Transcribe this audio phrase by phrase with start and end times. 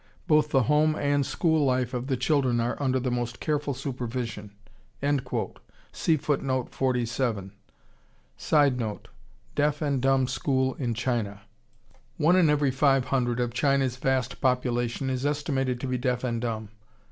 [0.25, 4.49] Both the home and school life of the children are under the most careful supervision."
[4.99, 5.59] [Sidenote:
[9.53, 11.41] Deaf and dumb school in China.]
[12.17, 16.41] One in every five hundred of China's vast population is estimated to be deaf and
[16.41, 16.69] dumb.